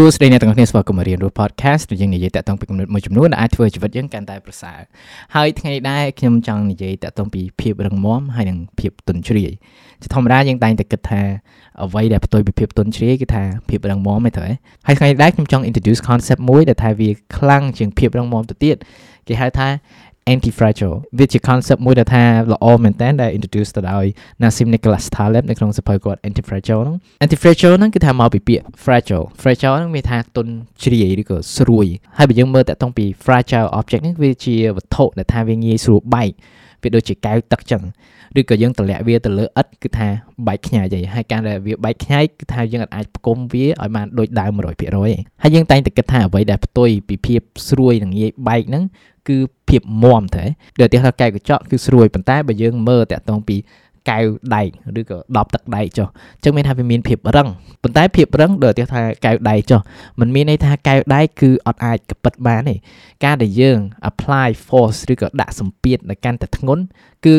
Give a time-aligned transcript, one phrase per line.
[0.00, 4.78] ួស្តីអ្នកទាំងអស់គ្នាស្វាគមន៍មករៀនរស់ podcast ដែលយើងនិយាយតាក់ទងពីគំនិតមួយចំនួនដែលអាចធ្វើជីវិតយើងកាន់តែប្រសើរ
[5.34, 9.52] ហើយថ្ងៃនេះដែរខ្ញុំចង់និយាយតាក់ទងពីភាពរឹងមាំហើយនិងភាពទន់ជ្រាយ
[10.02, 11.22] ជាធម្មតាយើងតែងតែគិតថា
[11.82, 14.46] អ្វីដែលផ្ទុយពីភាពទន់ជ្រាយគឺថាភាពរឹងមាំឯទៅ
[14.86, 18.76] ហើយថ្ងៃនេះដែរខ្ញុំចង់ introduce concept មួយដែលថាវាខ្លាំងជាងភាពរឹងមាំទៅទៀត
[19.28, 19.68] គេហៅថា
[20.32, 24.04] anti fragile វាជា concept មួយដែលថាល្អមែនតើដែល introduce ទៅដោយ
[24.42, 30.46] Nassim Nicholas Taleb នៅក្នុងសភៅគាត់ anti fragile ហ្នឹង anti fragile ហ្នឹងគឺថាមកពីពាក្យ fragile fragile ហ្នឹងមានថាទុន
[30.82, 31.86] ជ្រាយឬក៏ស្រួយ
[32.18, 36.32] ហើយបើយើងមើលតាក់ទងពី fragile object ហ្នឹងវាជាវត្ថុដែលថាវាងាយស្រួលបែក
[36.86, 37.82] វាដូចជាកែវទឹកចឹង
[38.38, 40.08] ឬក៏យើងតម្លាក់វាទៅលើឥដ្ឋគឺថា
[40.46, 44.50] បែកខ្ញាយហើយហើយការដែលវាបែកខ្ញាយគឺថាយើងអាចផ្គុំវាឲ្យបានដូចដើម
[44.96, 48.84] 100%ហើយយើងតែងតែគិតថាអ្វីដែលផ្ទុយពីភាពស្រួយនិងងាយបែកហ្នឹង
[49.28, 49.36] គឺ
[49.68, 50.44] ភាពមាំទៅ
[50.80, 53.56] ដូចទីថាកែវកញ្ចក់គឺស្រួយប៉ុន្តែបើយើងមើលតាក់ទងពី
[54.10, 54.68] កែវដែក
[55.00, 57.48] ឬក៏ដបទឹកដែកចុះអញ្ចឹងមានថាវាមានភាពរឹង
[57.82, 59.80] ប៉ុន្តែភាពរឹងដូចទីថាកែវដែកចុះ
[60.20, 62.74] มันមានន័យថាកែវដែកគឺអត់អាចកពិតបានទេ
[63.24, 63.78] ការដែលយើង
[64.10, 66.82] apply force ឬក៏ដាក់សម្ពាធនៅកាន់តែធ្ងន់
[67.26, 67.36] គឺ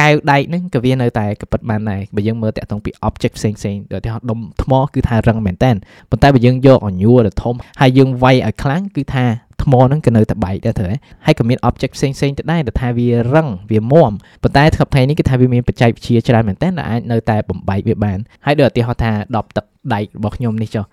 [0.00, 5.70] កែវដែកហ្នឹងក៏វានៅតែកពិតបានដែរបើយើងមើលតាក់ទងពី object ផ្សេងផ្សេងដូចថាដុំថ្មគឺថារឹងមែនតើ
[6.10, 9.24] ប៉ុន្តែបើយើងយកអញួរទៅធំហើយយើងវាយឲ្យខ្លាំងគឺថា
[9.62, 10.86] ថ្មហ្នឹងក៏នៅតែបែកដែរទៅ
[11.26, 20.84] ហើយក៏មាន object ផ្សេងផ្សេងទៅដែរដែលថាវារឹងវាមាំប៉ុន្តែថ្ងៃនេះគឺថាវាមានបច្ចេកវិទ្យាច្រើនមែនតើដែលអាចនៅតែបំបែកវាបានហើយដូចឧទាហរណ៍ថាដបទឹកដែករបស់ខ្ញុំនេះចុះ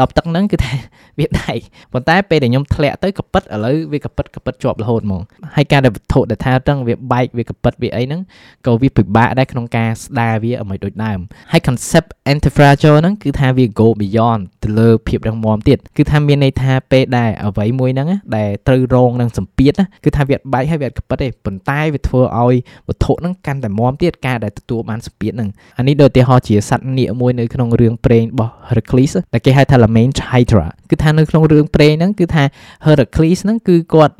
[0.00, 0.74] ដបទឹកហ្នឹងគឺថា
[1.18, 1.58] វាដែក
[1.92, 5.22] ប៉ុន្តែពេលដែលខ្ញុំធ្លាក់ទៅកពិតឥឡូវវាកពិតកពិតជាប់រហូតហ្មង
[5.56, 8.20] ហើយការដែលវត្ថុដែលថាទាំងវាបែកវាកពិតវាអីហ្នឹង
[8.66, 11.18] ក៏វាពិបាកដែរក្នុងការស្ដារវាឲ្យមិនដូចដើម
[11.52, 19.72] ហើយ concept antifragile ហ្នឹងគឺថាវា go beyond ទៅលើភាពរឹងមាំទៀតគឺថាមានន័យថាពេលដែលអ្វីមួយហ្នឹងដែលត្រូវរងនឹងសម្ពាធ
[20.04, 22.54] គឺថាវាបែកហើយវាអត់កពិតទេប៉ុន្តែវាធ្វើឲ្យ
[22.88, 32.42] វត្ថុហ្នឹងកាន់តែមាំទៀតការដែលទទួលបានសម្ពាធហ្នឹងអានេះដូចឧទាហរណ៍ជាសត្វនាគមួយនៅក្នុងរឿងព្រេងរបស់ Hercules ដែលគេហៅថា Lame Hydra គឺថានៅក្នុងរឿងព្រេងហ្នឹងគឺថា
[32.86, 34.14] Hercules ហ្នឹងគឺគាត់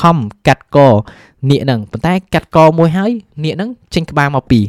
[0.00, 0.78] ខំកាត់ក
[1.50, 3.10] នាគហ្នឹងប៉ុន្តែកាត់កមួយហើយ
[3.44, 4.64] នាគហ្នឹងចេញក្បាលមកពីរ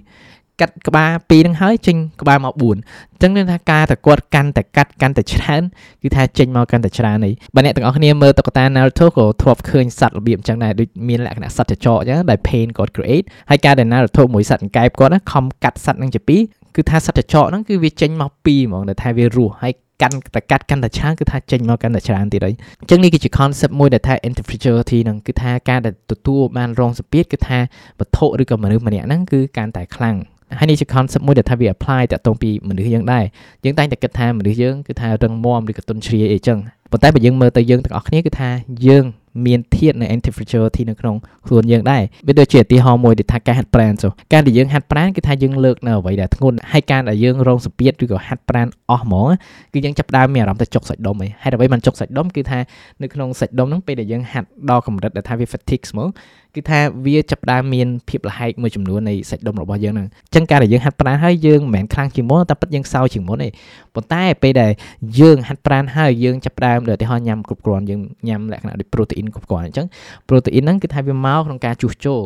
[0.62, 5.62] កាត់ក្បាល2ហ្នឹងហើយចេញក្បាលមក4អញ្ចឹងនឹងថាការតែគាត់កាន់តែកាត់កាន់តែច្រើន
[6.04, 16.42] គឺថាចេញមកកាន់តែច្រើននេះបើអ្នកទាំងអស់គ្នាមើលតុក្កតា Naruto ក៏ធ្លាប់ឃើញសត្វរបៀបអញ្ចឹងដែរដូចមានលក្ខណៈសត្វចចកអញ្ចឹងដែល pain គាត់ create ហើយការដែល Naruto មួយសត្វអង្កែបគាត់ខំកាត់សត្វហ្នឹងជាពីរ
[16.76, 27.60] គឺថាសត្វចចកហ្នឹងគឺវាចេញមកពីរហ្មងដែលថាវារស់ហើយ កាន់តែកាត់កាន់តែច្រើនគឺថាចេញមកកាន់តែច្រើនទៀតហើយអញ្ចឹងនេះគឺជា concept មួយដែលថា individuality ហ្នឹងគឺថាការដែលទទួលបានរងសម្ពាធគឺថា
[28.00, 30.18] វត្ថុឬក៏មនុស្សម្នាក់ហ្នឹងគឺកាន់តែខ្លាំង
[30.60, 33.26] ហើយនេះជា concept មួយដែលថាវា apply តាក់ទងពីមនុស្សយើងដែរ
[33.66, 36.58] យើងតែងតែគិតថាមនុស្សយើងគឺថារឹងមាំឬក៏ទន់ជ្រាយអីចឹង
[36.92, 38.50] ប៉ុន្តែបើយើងមើលទៅយើងទាំងអស់គ្នាគឺថា
[38.88, 39.06] យើង
[39.46, 41.16] មានធាតុនៃ antifragility នៅក្នុង
[41.48, 49.30] ខ្លួនយើងដែរវាដូចជាឧទាហរណ៍មួយដែលថាការហាត់ប្រាណចុះការដែលយើងហាត់ប្រាណគឺថាយើងលើកនៅអ្វីដែលធ្ងន់ហើយការដែលយើងរងសម្ពាធឬក៏ហាត់ប្រាណអស់ហ្មង
[49.74, 52.60] គឺយើងចាប់ដើមមានអារម្មណ៍ថាចុកសាច់ដុំហីហើយអ្វីមិនចុកសាច់ដុំគឺថា
[53.02, 56.10] នៅក្នុងសាច់ដុំហ្នឹងពេលដែលយើងហាត់ដល់កម្រិតដែលថាវា fatigue ហ្មង
[56.56, 63.50] គឺថាវាចាប់ដើមមានភាពលហែកមួយចំនួននៃសាច់ដុំរបស់យើងហ្នឹងអញ្ចឹងការដែលយើងហាត់ប្រាណហើយយើងមិនមែនខ្លាំងជាងមុនតែពិតយើងសើជាងមុនទេ
[63.96, 64.72] ប៉ុន្តែពេលដែល
[65.20, 69.88] យើងហាត់ប្រាណហើយយើងចាប់ដើមដូចឧទាហរណ៍ញ៉ាំគ្រប់គ្រាន់យើងញ៉ាំលក្ខណៈដូច protein គ្រប់គ្រាន់អញ្ចឹង
[70.28, 72.20] protein ហ្នឹងគឺថាវាមកក្នុងការជួសជុល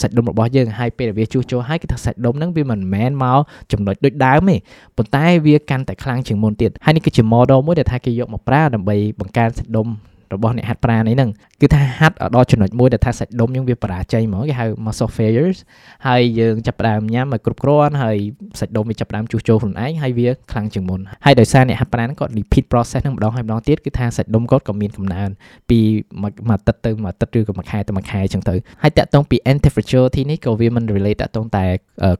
[0.00, 3.38] សាច់ដុំរបស់យើងហើយពេលដែលវាជួសជុលហើយគឺថាសាច់ដុំហ្នឹងវាមិនមែនមក
[3.72, 4.56] ចំណុចដូចដើមទេ
[4.96, 9.88] ប៉ុន្តែវាកាន់តែខ្លាំងជាងមុនទៀតហើយនេះគឺជា model មួយដែលថាគេយកមកប្រើដើម្បីបង្កើនសាច់ដុំ
[10.34, 11.30] របស់អ្នកហាត់ប្រាណអីហ្នឹង
[11.60, 15.58] គឺថាហាត់ដល់ចំណុចមួយដែលថាសាច់ដុំយើងវាបរាជ័យហ្មងគេហៅ muscle failures
[16.06, 18.16] ហើយយើងចាប់ផ្ដើមញ៉ាំឲ្យគ្រប់គ្រាន់ហើយ
[18.60, 25.30] សាច់ដុំវាចាប់ផ្ដើមជួសជុលខ្លួនឯងហើយវាខ្លាំងជាងមុនហើយដោយសារអ្នកហាត់ប្រាណគាត់ repeat process ហ្នឹងម្ដងហើយម្ដងទៀតគឺថាសាច់ដុំគាត់ក៏មានកំណើន
[25.70, 25.78] ពី
[26.22, 31.64] មួយអាទិត្យទៅមួយអាទិត្យឬក៏មួយខែទៅមួយខែអញ្ចឹងទៅហើយតាក់ទងពី anti fragility នេះក៏វាមិន relate តាក់ទងតែ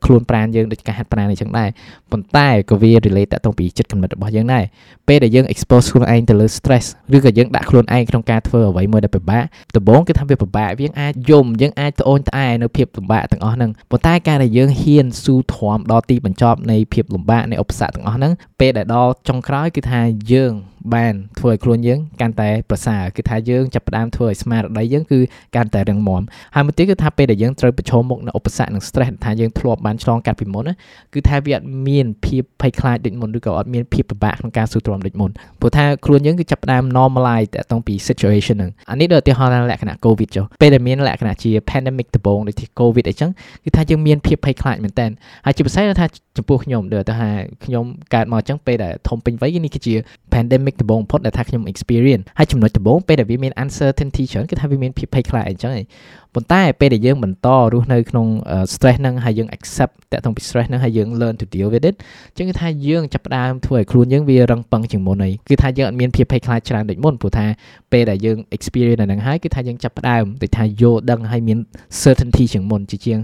[0.05, 1.69] ខ្លួនប្រាណយើងដូចការហាត់ប្រាណអញ្ចឹងដែរ
[2.11, 4.65] ប៉ុន្តែក៏វា relate តាក់ទងពីចិត្តគំនិតរបស់យើងដែរ
[5.09, 9.45] ពេលដែលយើង expose ខ្លួនឯងទៅលើ stress ឬក៏យើងដាក់ខ្លួនឯងក្នុងការធ្វើអ្វីមួយដែលពិបាក
[9.77, 20.01] ដំបូងគឺថាវាពិបាកយើងអាចយំយើងអាចត្អូញត្អែនៅភាពលំបាកទាំងអស់ហ្នឹងប៉ុន្តែការដែលយើងហ៊ានស៊ូទ្រាំដល់ទីបញ្ចប់នៃភាពលំបាកនៃឧបសគ្គទាំងអស់ហ្នឹងពេលដែលដល់ចុងក្រោយគឺថា
[20.33, 20.53] យើង
[20.95, 25.21] បានធ្វើឲ្យខ្លួនយើងកាន់តែប្រសើរគឺថាយើងចាប់ផ្ដើមធ្វើឲ្យស្មារតីយើងគឺ
[25.57, 26.23] កាន់តែរឹងមាំ
[26.55, 30.75] ហើយមួយទៀតគឺថាពេលដែលយើងត្រូវប្រឈមមុខនឹងឧបសគ្គនិង stress ថាយើងធ្លាប់បានឆ្លងកាត់ពីមុនណា
[31.15, 43.31] គឺថាវាអត់មានភាពភ័យខ្លាចដូចមុនឬក៏អត់មានភាពពិបាកក្នុងការស៊ូទ្រាំដូចមុនព្រោះថាខ្លួនយើងគឺចាប់ផ្ដើម normalize តទៅពី situation ហ្នឹងអានេះដូចឧទាហរណ៍លក្ខណៈ COVID ចុះពេលដែលមានលក្ខណៈជា pandemic ដំបូងដូចជា COVID អីចឹង
[43.65, 45.07] គឺថាយើងមានភាពភ័យខ្លាចមែនតើ
[45.45, 46.07] ហើយជាពិសេសថា
[46.37, 47.31] ចំពោះខ្ញុំដូចថា
[47.65, 47.85] ខ្ញុំ
[48.15, 49.95] កើតមកចឹងពេលដែលធំពេញវ័យនេះគឺជា
[50.33, 55.85] pandemic ដំបូងបំផុតដែលថាខ្ញុំ experience ហើយចំណុចដំបូងពេលដែលវាមាន uncertainty ច្រើនគឺថាវាមានភាពភ័យខ្លាចអីចឹងឯង
[56.35, 58.27] ប៉ុន្តែពេលដែលយើងបន្តរស់នៅក្នុង
[58.73, 61.97] stress ហ្នឹងហើយយើង accept តាក់ទងពី stress ហ្នឹងហើយយើង learn to deal with it
[62.37, 67.47] ចឹងគឺថាយើងចាប់ផ្ដើមធ្វើឲ្យខ្លួនយើងវារឹងប៉ឹងជាងមុនហើយគឺថាយើងអត់មានភាពភ័យខ្លាចច្រើនដូចមុនព្រោះថា
[67.93, 71.59] ពេលដែលយើង experience អាហ្នឹងហើយគឺថាយើងចាប់ផ្ដើមដូចថាយល់ដឹងហើយមាន
[72.03, 73.19] certainty ជាងមុនជាជាង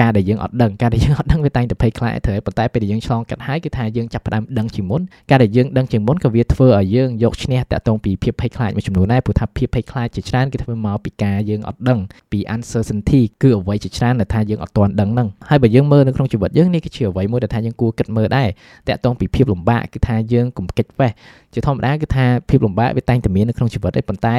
[0.00, 12.00] ការដែលយើងអត់ដឹងការដែលយើងអត់ដឹងវាតែងតែភ័យខ្លាចត្រូវប៉ុន្តែពេលដែលយើងឆ្លងកាត់ហើយគឺថាយើងចាប់ផ្ដើមដឹងជាងមុនការដែលយើងដឹងជាងមុនក៏វាធ្វើឲ្យយើងយកឈ្នះតាក់ទងពីភាពភ័យខ្លាចមួយចំនួនដែរព្រោះថាភាពភ័យខ្លាចជាច្រើនគឺធ្វើមកពីការយើងអត់ដឹង
[12.32, 18.48] ពី uncertainty គឺអ្វីជាច្រើនដែលថាយើងអត់ទាន់ដឹងហ្នឹងហើយបើយើងមើលនៅក្នុងជីវិតយើងនេះគឺជាអ្វីមួយដែលថាយើងគួរគិតមើលដែរ
[18.88, 21.10] តាក់ទងពីភាពលំបាកគឺថាយើងកុំកិច្ចវេះ
[21.54, 24.34] ជាធម្មតាគឺថាភាពលំបាកវាតែងតែមាននៅក្នុងជីវិតឯប៉ុន្តែ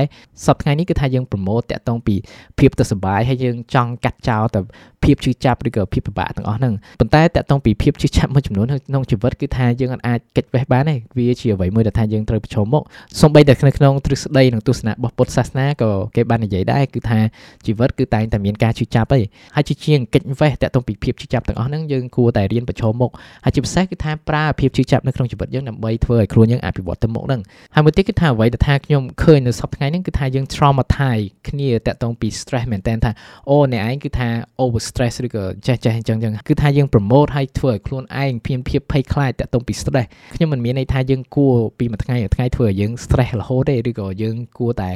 [0.46, 2.16] សប្តាហ៍ថ្ងៃនេះគឺថាយើងប្រម៉ូទតាក់ទងពី
[2.60, 4.60] ភាពទៅសុបាយហើយយើងចង់កាត់ចោលតែ
[5.06, 12.84] ភាពឈឺចាប់ឬក៏ភាពពិបាកទាំងអស់ហ្នឹងប៉ុន្តែតាក់ទងពីភាពឈឺចាប់មួយចំនួនក្នុងជីវិតគឺថាយើងអាចកិច្ចវេះបានទេវាជាអ្វីមួយដែលថាយើងត្រូវប្រឈមមុខ
[13.22, 17.20] សូម្បីតែនៅក្នុងទ្រឹស្ដីនិងទស្សនៈរបស់ពុទ្ធសាសនាក៏គេបាននិយាយដែរគឺថា
[17.66, 19.24] ជីវិតគឺតែងតែមានការឈឺចាប់ឯង
[19.56, 23.12] ហើយជាជាងកិច្ចវេះតាក់ទងពីភាពឈឺចាប់ទាំងអស់ហ្នឹងយើងគួរតែរៀនប្រឈមមុខ
[23.46, 27.42] ហើយជាពិសេសគឺថាប្រើភាពឈឺចាប់នៅក្នុងជីវិតយើងដើម្បីធ្វើឲ្យខ្លួនយើងអភិវឌ្ឍទៅមុខហ្នឹង
[27.76, 33.12] ហើយមួយទៀតគឺថាអ្វីដែលថាខ្ញុំឃើញនៅសប្តាហ៍ថ្ងៃហ្នឹងគឺថាយើង traumatize គ្នាតាក់ទងពី stress មែនតើថា
[33.50, 34.28] អូអ្នកឯងគឺថា
[34.64, 44.92] over stress ឬក៏ចេះចេះអញ្ចឹងអញ្ចឹងគឺថាយើង promote ឲ្យធ្វើឲ្យខ្លួនឯងភៀមភាពភ័យខ្លាចតាក់ទងពី stress ខ្ញុំមិនមានន័យថាយើងគួរពីមួយថ្ងៃមួយថ្ងៃធ្វើឲ្យយើង stress រហូតទេឬក៏យើងគួរតែ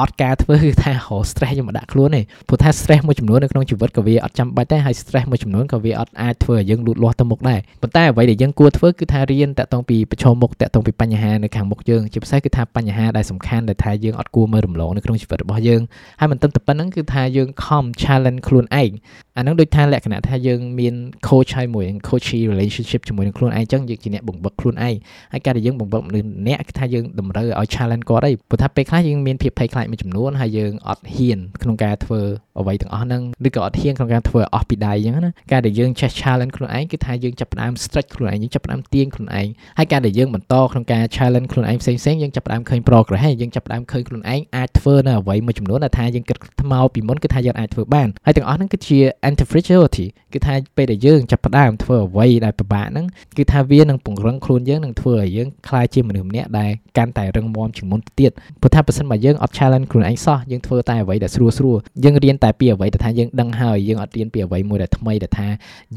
[0.00, 15.80] អត់ការធ្វើគឺថារក stress យកមកដាក់ខ្លួនទេព្រោះថា stress មួយចំនួននៅក្នុងជីវិតក៏វាអត់ចាំបាច់ដែរហើយ stress មួយចំនួនក៏វាអត់អាចធ្វើឲ្យយើងលូតលាស់ទៅមុខដែរប៉ុន្តែអ្វីដែលយើងគួរធ្វើគឺថារៀនតាក់ទងពីប្រឈមមុខតាក់ទងពីបញ្ហានៅខាងមុខយើងជាពិសេសគឺថាបញ្ហាដែលសំខាន់ដែលថាយើងអត់គួរមើលរំលងនៅក្នុងជីវិតរបស់យើង
[16.20, 18.90] ហើយមិនត្រឹមតែប៉ុណ្្នឹងគឺថាយើងខំ challenge ខ្លួនឯង
[19.36, 20.94] អានឹងដូចថាលក្ខណៈថាយើងមាន
[21.28, 24.94] coach ហើយមួយ coaching relationship ជាមួយនឹងខ្លួនឯងចឹងយើងជាអ្នកបង្វឹកខ្លួនឯង
[25.32, 32.20] ហើយការដែលយើងបង្វឹកមនុស្សម្នាក់គឺថាយើងតម្រូវឲ្យ challenge គាត់ឯងព្រោះថាពេលខ្លះយើងមានភាពភ័យខ្លាចមួយចំនួនហើយយើងអត់ហ៊ានក្នុងការធ្វើ
[32.60, 39.48] អ្វីទាំងអស់ហ្នឹងឬក៏អត់ហ៊ានក្នុងការធ្វើអស់ពីដៃអញ្ចឹងណាការដែលយើងចេះ challenge ខ្លួនឯងគឺថាយើងចាប់ផ្ដើម stretch ខ្លួនឯងយើងចាប់ផ្ដើមទាញខ្លួនឯង
[39.78, 48.98] ហើយការដែលយើងបន្តក្នុងការ challenge ខ្លួនឯងផ្សេងផ្សេងយើងចាប់ផ្ដើមឃើញ progress ហើយយើងចាប់ផ្ដើមឃើញខ្លួនឯងអាចធ្វើនៅអ្វីមួយចំនួនដែលថាយើងគិតថ្មោពីមុនគឺថាយើងអាចធ្វើបានហើយទាំងអស់ហ្នឹងគឺជា
[49.28, 58.30] anti fragility គឺថាពេលដែលយើងចាប់ផ្ដើមធ្វើអ្វីដែលពិបាកហ្នឹងគឺថាវានឹងពង្រឹងខ្លួនយើងនឹងធ្វើឲ្យយើងក្លាយជាមនុស្សម្នាក់ដែលកាន់តែរឹងមាំជាងមុនទៅទៀត
[58.60, 65.48] ព្រោះថាបើសិនបើយើងអត់ challenge ខ្លួនឯងសោះយើងធ្វើតែអ្វីដែលស្រួលស្រួលយើងរៀនតែពីអ្វីដែលថាយើងដឹងហើយយើងអត់រៀនពីអ្វីមួយដែលថ្មីដែលថា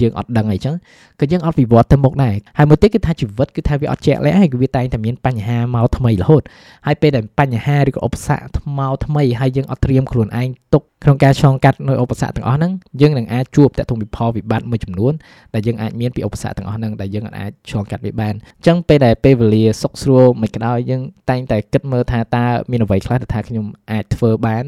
[0.02, 0.76] យើងអត់ដឹងអីចឹង
[1.20, 6.42] ក៏យើងអត់វិវត្តទៅមុខដែរហើយមួយទៀតគឺថាជីវិតគឺថាវាអត់ជាក់លាក់ហើយគឺវាតែងតែមានបញ្ហាមកថ្មីរហូត
[6.86, 12.72] ហើយពេលដែលបញ្ហាឬក៏ឧបសគ្គមកថ្មីហើយយើងអត់ត្រៀមខ្លួនឯងទុក ក្នុងការឆ្លងកាត់នៅឧបសគ្គទាំងអស់ហ្នឹង
[13.02, 15.14] យើងនឹងអាចជួបតាក់ទងពីផលវិបត្តិមួយចំនួន
[15.54, 24.64] ដែលយើងអាចមានពីឧបសគ្គទាំងអស់ហ្នឹងដែលយើងអាចឆ្លងកាត់វាបានអញ្ចឹងពេលដែលពេលវេលាសុខស្រួលមិនក្តោយយើងតែងតែគិតមើលថាតើមានអ្វីខ្លះដែលថាខ្ញុំអាចធ្វើបាន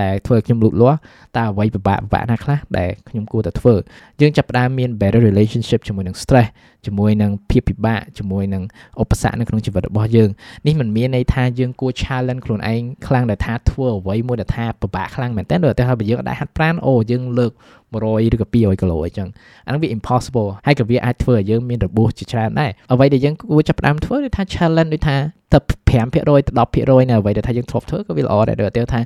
[0.00, 0.98] ដែលធ្វើខ្ញុំលូតលាស់
[1.36, 3.74] តើអ្វីពិបាកពិបាកណាខ្លះដែលខ្ញុំគួរតែធ្វើ
[4.20, 6.48] យើងចាប់ផ្ដើមមាន better relationship ជាមួយនឹង stress
[6.86, 8.62] ជាមួយនឹងភាពពិបាកជាមួយនឹង
[9.02, 10.30] ឧបសគ្គនៅក្នុងជីវិតរបស់យើង
[10.66, 17.52] នេះមិនមានន័យថាយើងគួរ challenge ខ្លួនឯងខ្លាំងដែលថាធ្វើអ្វីមួយដែលថាពិបាកខ្លាំងមែនតើដូចតែបើយើងអត់ដែរហាត់ប្រាណអូយើងលើក
[17.92, 19.28] 100ឬក៏200គីឡូអញ្ចឹង
[19.66, 25.16] អានឹងវា impossible ហើយក៏វាអាចធ្វើឲ្យយើងមានរបួសជាច្រើនដែរអ្វីដែលយើងគួរចាប់ផ្ដើមធ្វើគឺថា challenge ដូចថា
[25.52, 25.58] ទៅ
[25.90, 29.00] 5%ទៅ10%នៅអ្វីដែលថាយើងធ្លាប់ធ្វើក៏វាល្អដែរដូចថា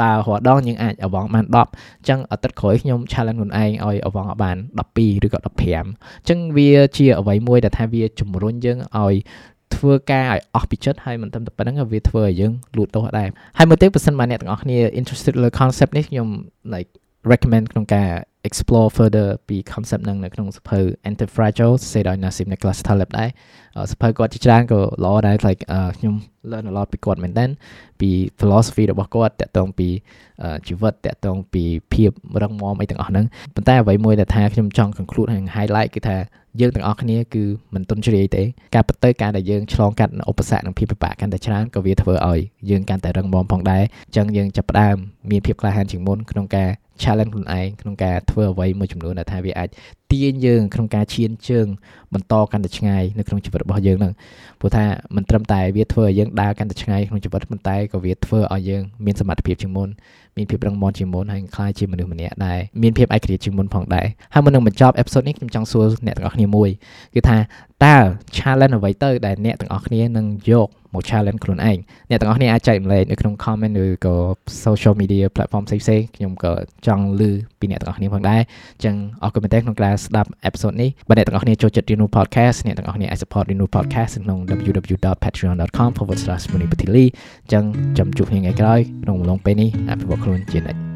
[0.00, 4.56] បើរាល់ដងយើងអាចអវងបាន10អញ្ចឹងអាទិត្យក្រោយខ្ញុំ challenge ខ្លួនឯងឲ្យអវងបាន
[4.90, 9.14] 12ឬក៏15អញ្ចឹងវាជាអ្វីមួយដែលថាវាជំរុញយើងឲ្យ
[9.76, 13.28] ធ្វើការឲ្យអស់ពីចិត្តហើយមិនត្រឹមតែប៉ុណ្្នឹងវាធ្វើឲ្យយើងលូតលាស់ដែរ
[13.58, 16.28] ហើយមួយទៀតបើសិនបើអ្នកទាំងអស់គ្នា interested លើ concept នេះខ្ញុំ
[16.74, 16.90] like
[17.32, 18.08] recommend ក្នុងការ
[18.48, 23.28] explore further ពី concept ហ្នឹងនៅក្នុងសភៅ Antifragile សេដោយ Nassim Nicholas Taleb ដែរ
[23.92, 25.62] សភៅគាត់ជាច្រើនក៏ល្អដែរ like
[25.96, 26.14] ខ្ញុំ
[26.50, 27.46] learn a lot ពីគាត់មែនតើ
[28.00, 29.88] ពី philosophy របស់គាត់តាក់ទងពី
[30.66, 32.10] ជីវិតតាក់ទងពីភាព
[32.42, 36.16] រឹងមាំអីទាំងអស់ហ្នឹងប៉ុន្តែអ្វីមួយដែលថាខ្ញុំចង់ conclude ហើយ highlight គឺថា
[36.60, 38.42] យើងទាំងអស់គ្នាគឺមិនទុនជ្រាយទេ
[38.74, 44.96] ការពិតទៅការដែលយើងឆ្លងកាត់ឧបសគ្គនិងភាពពិបាកកាន់តែច្រើនក៏វាធ្វើឲ្យយើងកាន់តែរឹងមាំផងដែរអញ្ចឹងយើងចាប់ផ្ដើម
[45.30, 46.70] មានភាពក្លាហានជាងមុនក្នុងការ
[47.02, 49.68] challenge ខ្លួនឯងក្នុងការធ្វើអ្វីមួយចំនួនដែលថាវាអាច
[50.10, 51.66] ទាញយើងក្នុងការឈានជើង
[52.14, 54.12] បន្តកាន់តែឆ្ងាយនៅក្នុងជីវិតរបស់យើងហ្នឹង
[54.60, 54.84] ព្រោះថា
[55.16, 59.88] មិនត្រឹមតែវាធ្វើឲ្យយើងដើរកាន់តែឆ្ងាយក្នុងជីវិតប៉ុន្តែក៏វាធ្វើឲ្យយើងមានសមត្ថភាពជាងមុន
[60.36, 66.70] មានភាពរឹងមាំជាងមុនហើយខ្លាយជាមនុស្សម្នាក់ដែលមានភាពឯករាជ្យជាងមុនផងដែរហើយមុននឹងបញ្ចប់អេពីសូតនេះខ្ញុំចង់សួរអ្នកទាំងអស់គ្នាមួយ
[67.14, 67.36] គឺថា
[67.84, 67.96] តើ
[68.36, 71.78] challenge អ្វីទៅដែលអ្នកទាំងអស់គ្នានឹងយកមក challenge ខ្លួនឯង
[72.10, 74.14] អ្នកទាំងអស់គ្នាអាចចែករំលែកនៅក្នុង comment ឬក៏
[74.64, 76.52] social media platform ផ្សេងៗខ្ញុំក៏
[76.86, 77.22] ចង់ឮ
[77.60, 78.40] ពីអ្នកទាំងអស់គ្នាផងដែរ
[78.74, 87.06] អញ្ចឹងអរគុណមែនទែនក្នុងការស្ដាប់ episode នេះបើអ្នកទាំងអស់គ្នាចូលចិត្ត Reno podcast អ្នកទាំងអស់គ្នាអាច support Reno podcast ក្នុង www.patreon.com/munipatili
[87.42, 87.64] អញ្ចឹង
[87.98, 90.89] ចាំជួបគ្នាថ្ងៃក្រោយក្នុងអំឡុងពេលនេះអភិវឌ្ឍខ្លួនជានិច្ច